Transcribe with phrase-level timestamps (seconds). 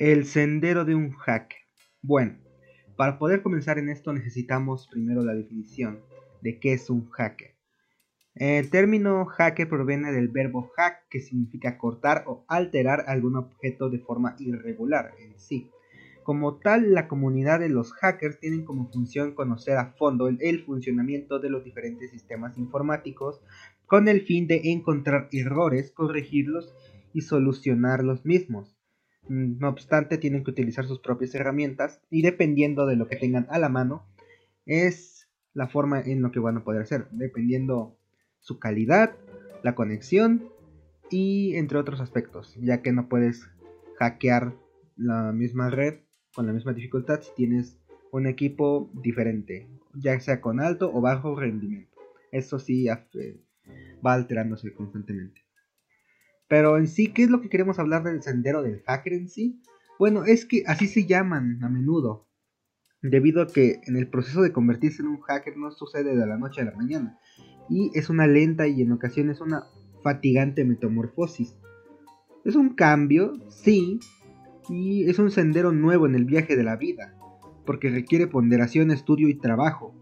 [0.00, 1.58] El sendero de un hacker.
[2.00, 2.38] Bueno,
[2.96, 6.00] para poder comenzar en esto necesitamos primero la definición
[6.40, 7.54] de qué es un hacker.
[8.34, 13.98] El término hacker proviene del verbo hack, que significa cortar o alterar algún objeto de
[13.98, 15.68] forma irregular en sí.
[16.22, 21.40] Como tal, la comunidad de los hackers tienen como función conocer a fondo el, funcionamiento
[21.40, 23.42] de los diferentes sistemas informáticos
[23.84, 26.74] con el fin de encontrar errores, corregirlos
[27.12, 28.79] y solucionar los mismos.
[29.30, 33.60] No obstante, tienen que utilizar sus propias herramientas y dependiendo de lo que tengan a
[33.60, 34.04] la mano,
[34.66, 37.96] es la forma en lo que van a poder hacer, dependiendo
[38.40, 39.14] su calidad,
[39.62, 40.48] la conexión
[41.12, 43.48] y entre otros aspectos, ya que no puedes
[44.00, 44.52] hackear
[44.96, 46.00] la misma red
[46.34, 47.78] con la misma dificultad si tienes
[48.10, 51.96] un equipo diferente, ya sea con alto o bajo rendimiento.
[52.32, 52.88] Eso sí
[54.04, 55.42] va alterándose constantemente.
[56.50, 59.62] Pero en sí, ¿qué es lo que queremos hablar del sendero del hacker en sí?
[60.00, 62.26] Bueno, es que así se llaman a menudo,
[63.02, 66.38] debido a que en el proceso de convertirse en un hacker no sucede de la
[66.38, 67.20] noche a la mañana,
[67.68, 69.62] y es una lenta y en ocasiones una
[70.02, 71.56] fatigante metamorfosis.
[72.44, 74.00] Es un cambio, sí,
[74.68, 77.14] y es un sendero nuevo en el viaje de la vida,
[77.64, 79.94] porque requiere ponderación, estudio y trabajo.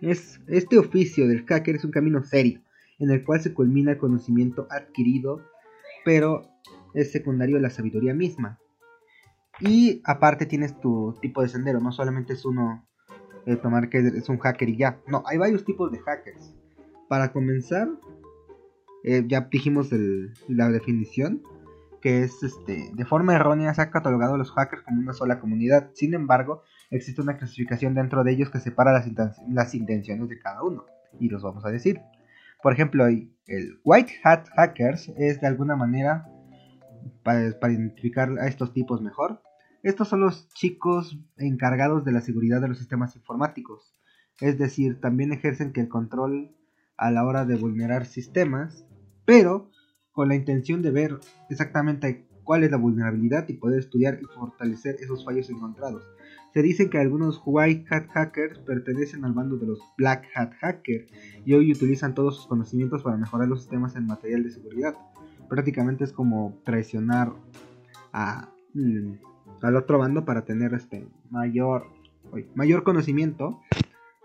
[0.00, 2.62] Es, este oficio del hacker es un camino serio,
[3.00, 5.42] en el cual se culmina el conocimiento adquirido
[6.06, 6.48] pero
[6.94, 8.60] es secundario la sabiduría misma.
[9.58, 12.86] Y aparte tienes tu tipo de sendero, no solamente es uno
[13.44, 15.00] de tomar que es un hacker y ya.
[15.08, 16.54] No, hay varios tipos de hackers.
[17.08, 17.88] Para comenzar,
[19.02, 19.90] eh, ya dijimos
[20.46, 21.42] la definición,
[22.00, 25.40] que es este, de forma errónea se ha catalogado a los hackers como una sola
[25.40, 25.90] comunidad.
[25.94, 28.92] Sin embargo, existe una clasificación dentro de ellos que separa
[29.48, 30.84] las intenciones de cada uno.
[31.18, 32.00] Y los vamos a decir.
[32.66, 36.26] Por ejemplo, el White Hat Hackers es de alguna manera,
[37.22, 39.40] para, identificar a estos tipos mejor,
[39.84, 43.94] estos son los chicos encargados de la seguridad de los sistemas informáticos.
[44.40, 46.56] Es decir, también ejercen el control
[46.96, 48.84] a la hora de vulnerar sistemas,
[49.24, 49.70] pero
[50.10, 54.96] con la intención de ver exactamente cuál es la vulnerabilidad y poder estudiar y fortalecer
[55.00, 56.08] esos fallos encontrados.
[56.54, 61.12] Se dice que algunos White Hat Hackers pertenecen al bando de los Black Hat Hackers
[61.44, 64.94] y hoy utilizan todos sus conocimientos para mejorar los sistemas en material de seguridad.
[65.50, 67.32] Prácticamente es como traicionar
[68.12, 69.12] a, mm,
[69.60, 71.88] al otro bando para tener este mayor,
[72.54, 73.60] mayor conocimiento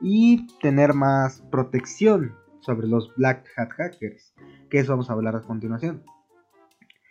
[0.00, 4.34] y tener más protección sobre los Black Hat Hackers,
[4.70, 6.02] que eso vamos a hablar a continuación.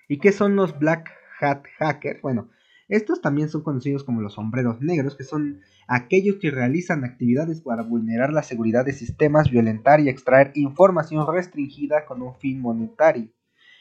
[0.08, 2.22] ¿Y qué son los Black Hat Hackers?
[2.22, 2.50] Bueno,
[2.88, 7.82] estos también son conocidos como los sombreros negros, que son aquellos que realizan actividades para
[7.82, 13.30] vulnerar la seguridad de sistemas, violentar y extraer información restringida con un fin monetario.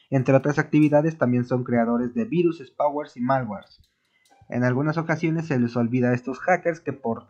[0.08, 3.80] Entre otras actividades también son creadores de virus, spyware y malwares.
[4.48, 7.26] En algunas ocasiones se les olvida a estos hackers que por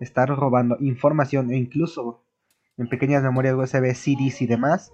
[0.00, 2.22] estar robando información e incluso
[2.78, 4.92] en pequeñas memorias USB, CDs y demás,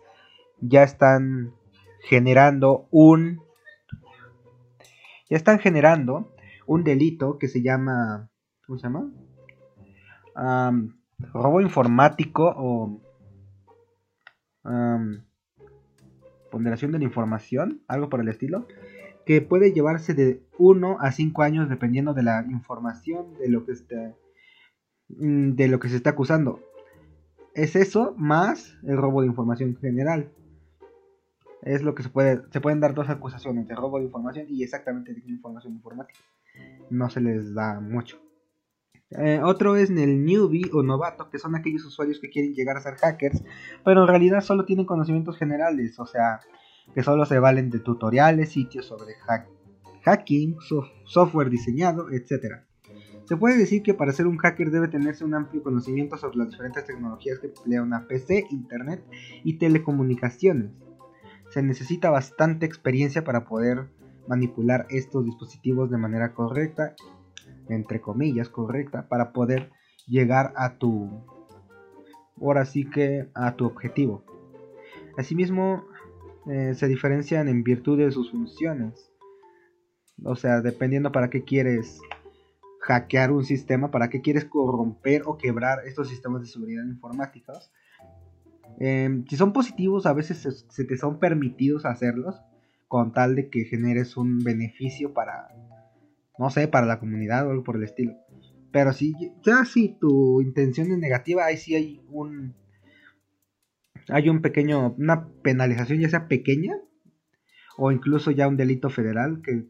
[0.61, 1.53] ya están
[2.09, 3.44] generando un
[5.35, 6.33] ya están generando
[6.65, 8.31] un delito que se llama,
[8.65, 9.11] ¿cómo se llama?
[11.33, 13.01] robo informático o
[16.53, 18.69] ponderación de la información, algo por el estilo,
[19.27, 23.73] que puede llevarse de 1 a 5 años dependiendo de la información de lo que
[23.73, 24.15] está
[25.09, 26.61] mm, de lo que se está acusando.
[27.55, 30.31] Es eso más el robo de información general
[31.65, 34.63] es lo que se puede, se pueden dar dos acusaciones de robo de información y
[34.63, 36.21] exactamente de información informática.
[36.91, 38.21] No se les da mucho.
[39.11, 42.81] Eh, otro es el newbie o novato, que son aquellos usuarios que quieren llegar a
[42.81, 43.43] ser hackers,
[43.85, 46.41] pero en realidad solo tienen conocimientos generales, o sea,
[46.95, 49.15] que solo se valen de tutoriales, sitios sobre
[50.03, 50.57] hacking,
[51.07, 52.63] software diseñado, etc.
[53.25, 56.51] Se puede decir que para ser un hacker debe tenerse un amplio conocimiento sobre las
[56.51, 59.03] diferentes tecnologías que emplea una PC, Internet
[59.45, 60.73] y telecomunicaciones
[61.55, 63.87] se necesita bastante experiencia para poder
[64.27, 66.97] manipular estos dispositivos de manera correcta,
[67.69, 69.71] entre comillas, correcta, para poder
[70.09, 71.25] llegar a tu,
[72.41, 74.25] ahora sí que a tu objetivo.
[75.17, 75.85] Asimismo,
[76.51, 79.13] eh, se diferencian en virtud de sus funciones.
[80.25, 82.01] O sea, dependiendo para qué quieres
[82.81, 87.71] hackear un sistema, para qué quieres corromper o quebrar estos sistemas de seguridad informáticos
[88.79, 92.41] Em, si son positivos, a veces se, te son permitidos hacerlos
[92.89, 95.49] con tal de que generes un beneficio para,
[96.39, 98.15] no sé, para la comunidad o algo por el estilo.
[98.73, 102.55] Pero si ya si tu intención es negativa, ahí sí hay un
[104.09, 106.75] hay un pequeño una penalización ya sea pequeña
[107.79, 109.65] o incluso ya un delito federal que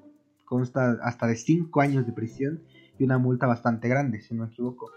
[0.45, 2.62] consta hasta de 5 años de prisión
[2.99, 4.91] y una multa bastante grande, si no me equivoco.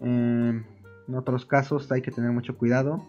[0.00, 0.64] Em,
[1.08, 3.04] en otros casos hay que tener mucho cuidado.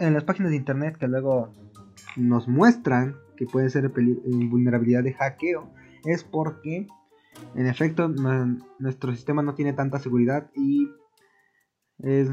[0.00, 1.52] En las páginas de internet que luego
[2.16, 5.70] nos muestran que puede ser vulnerabilidad de hackeo,
[6.04, 6.86] es porque
[7.54, 8.08] en efecto
[8.78, 10.88] nuestro sistema no tiene tanta seguridad y
[11.98, 12.30] es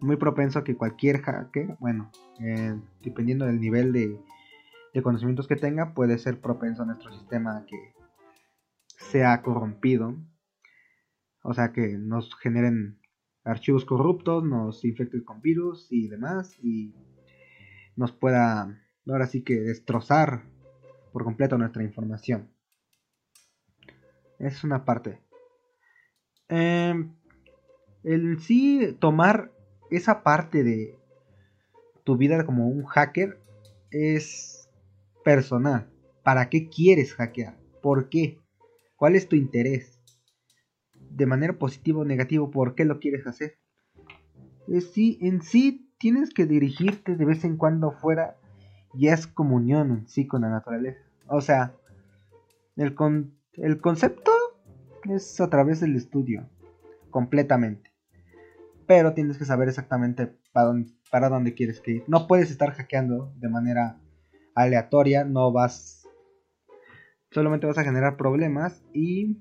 [0.00, 2.10] muy propenso a que cualquier hacker, bueno,
[2.40, 4.20] eh, dependiendo del nivel de,
[4.94, 7.94] de conocimientos que tenga, puede ser propenso a nuestro sistema a que
[9.10, 10.16] sea corrompido.
[11.42, 12.98] O sea, que nos generen
[13.46, 16.92] archivos corruptos, nos infecten con virus y demás, y
[17.94, 20.42] nos pueda ahora sí que destrozar
[21.12, 22.50] por completo nuestra información.
[24.38, 25.20] Es una parte.
[26.48, 27.14] Em,
[28.02, 29.52] el sí tomar
[29.90, 30.98] esa parte de
[32.04, 33.40] tu vida como un hacker
[33.90, 34.68] es
[35.24, 35.88] personal.
[36.22, 37.56] ¿Para qué quieres hackear?
[37.80, 38.38] ¿Por qué?
[38.96, 39.95] ¿Cuál es tu interés?
[41.16, 43.58] De manera positiva o negativa, ¿por qué lo quieres hacer?
[44.68, 48.36] Es sí, en sí tienes que dirigirte de vez en cuando fuera
[48.92, 51.00] y es comunión en sí con la naturaleza.
[51.28, 51.74] O sea,
[52.76, 52.94] el,
[53.54, 54.32] el concepto
[55.04, 56.48] es a través del estudio,
[57.10, 57.92] completamente.
[58.86, 60.74] Pero tienes que saber exactamente para
[61.10, 62.04] para dónde quieres que ir.
[62.08, 64.00] No puedes estar hackeando de manera
[64.54, 66.06] aleatoria, no vas...
[67.30, 69.38] Solamente vas a generar problemas y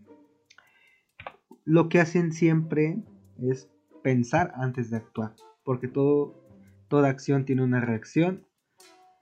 [1.65, 3.03] lo que hacen siempre
[3.41, 3.69] es
[4.03, 5.33] pensar antes de actuar.
[5.63, 6.35] Porque todo,
[6.87, 8.45] toda acción tiene una reacción,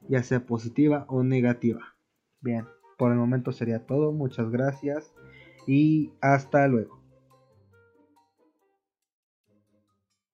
[0.08, 1.96] ya sea positiva o negativa.
[2.42, 2.66] Bien,
[2.98, 4.12] por el momento sería todo.
[4.12, 5.14] Muchas gracias
[5.66, 7.03] y hasta luego.